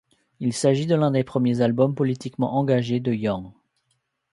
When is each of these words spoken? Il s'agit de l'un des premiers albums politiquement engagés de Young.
Il 0.39 0.51
s'agit 0.51 0.87
de 0.87 0.95
l'un 0.95 1.11
des 1.11 1.23
premiers 1.23 1.61
albums 1.61 1.93
politiquement 1.93 2.55
engagés 2.57 2.99
de 2.99 3.13
Young. 3.13 3.51